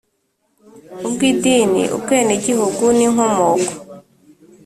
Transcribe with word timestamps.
ubwi 1.05 1.25
idini 1.33 1.83
ubwenegihugu 1.95 2.83
n 2.97 2.99
inkomoko 3.07 3.71